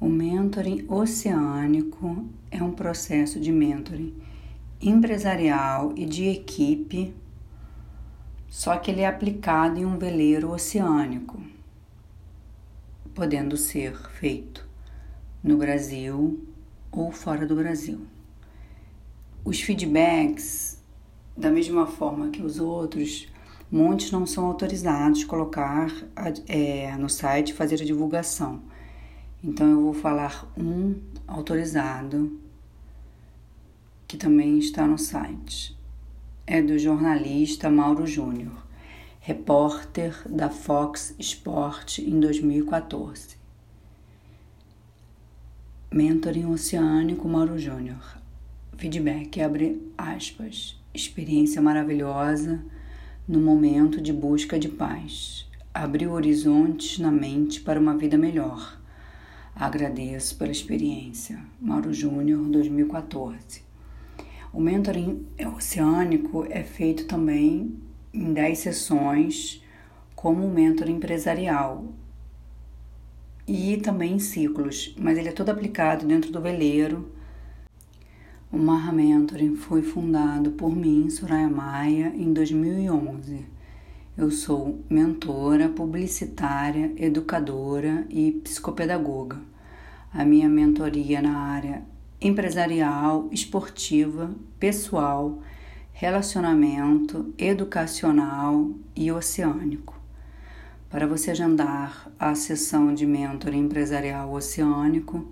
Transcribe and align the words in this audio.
O 0.00 0.08
mentoring 0.08 0.86
oceânico 0.88 2.24
é 2.50 2.62
um 2.62 2.72
processo 2.72 3.38
de 3.38 3.52
mentoring 3.52 4.14
empresarial 4.80 5.92
e 5.94 6.06
de 6.06 6.26
equipe, 6.26 7.14
só 8.48 8.78
que 8.78 8.90
ele 8.90 9.02
é 9.02 9.06
aplicado 9.06 9.78
em 9.78 9.84
um 9.84 9.98
veleiro 9.98 10.52
oceânico, 10.52 11.38
podendo 13.14 13.58
ser 13.58 13.94
feito 14.12 14.66
no 15.44 15.58
Brasil 15.58 16.48
ou 16.90 17.12
fora 17.12 17.46
do 17.46 17.54
Brasil. 17.54 18.00
Os 19.44 19.60
feedbacks, 19.60 20.82
da 21.36 21.50
mesma 21.50 21.86
forma 21.86 22.30
que 22.30 22.40
os 22.40 22.58
outros, 22.58 23.28
muitos 23.70 24.10
não 24.10 24.24
são 24.24 24.46
autorizados 24.46 25.24
a 25.24 25.26
colocar 25.26 25.92
é, 26.48 26.96
no 26.96 27.10
site 27.10 27.52
fazer 27.52 27.82
a 27.82 27.84
divulgação. 27.84 28.62
Então 29.42 29.70
eu 29.70 29.80
vou 29.80 29.94
falar 29.94 30.46
um 30.54 31.00
autorizado 31.26 32.38
que 34.06 34.18
também 34.18 34.58
está 34.58 34.86
no 34.86 34.98
site. 34.98 35.78
É 36.46 36.60
do 36.60 36.78
jornalista 36.78 37.70
Mauro 37.70 38.06
Júnior, 38.06 38.66
repórter 39.18 40.14
da 40.28 40.50
Fox 40.50 41.14
Sport 41.18 42.00
em 42.00 42.20
2014. 42.20 43.36
Mentoring 45.90 46.46
Oceânico 46.46 47.26
Mauro 47.26 47.58
Júnior. 47.58 48.18
Feedback 48.76 49.40
abre 49.40 49.80
aspas. 49.96 50.78
Experiência 50.92 51.62
maravilhosa 51.62 52.62
no 53.26 53.40
momento 53.40 54.02
de 54.02 54.12
busca 54.12 54.58
de 54.58 54.68
paz. 54.68 55.48
Abriu 55.72 56.12
horizontes 56.12 56.98
na 56.98 57.10
mente 57.10 57.60
para 57.60 57.80
uma 57.80 57.96
vida 57.96 58.18
melhor. 58.18 58.79
Agradeço 59.54 60.36
pela 60.36 60.50
experiência. 60.50 61.38
Mauro 61.60 61.92
Júnior, 61.92 62.42
2014. 62.48 63.62
O 64.52 64.60
mentoring 64.60 65.26
oceânico 65.56 66.46
é 66.48 66.62
feito 66.62 67.06
também 67.06 67.78
em 68.12 68.32
10 68.32 68.58
sessões 68.58 69.62
como 70.14 70.44
um 70.44 70.52
mentor 70.52 70.88
empresarial 70.88 71.84
e 73.46 73.76
também 73.78 74.14
em 74.14 74.18
ciclos, 74.18 74.94
mas 74.98 75.18
ele 75.18 75.28
é 75.28 75.32
todo 75.32 75.50
aplicado 75.50 76.06
dentro 76.06 76.30
do 76.30 76.40
veleiro. 76.40 77.10
O 78.52 78.58
Marra 78.58 78.92
Mentoring 78.92 79.56
foi 79.56 79.82
fundado 79.82 80.52
por 80.52 80.74
mim, 80.74 81.08
Soraya 81.08 81.48
Maia, 81.48 82.12
em 82.16 82.32
2011. 82.32 83.46
Eu 84.20 84.30
sou 84.30 84.84
mentora, 84.90 85.70
publicitária, 85.70 86.92
educadora 86.98 88.04
e 88.10 88.32
psicopedagoga. 88.32 89.38
A 90.12 90.26
minha 90.26 90.46
mentoria 90.46 91.22
na 91.22 91.38
área 91.38 91.82
empresarial, 92.20 93.30
esportiva, 93.32 94.30
pessoal, 94.58 95.38
relacionamento, 95.94 97.32
educacional 97.38 98.70
e 98.94 99.10
oceânico. 99.10 99.98
Para 100.90 101.06
você 101.06 101.30
agendar 101.30 102.12
a 102.18 102.34
sessão 102.34 102.92
de 102.92 103.06
mentor 103.06 103.54
empresarial 103.54 104.34
oceânico, 104.34 105.26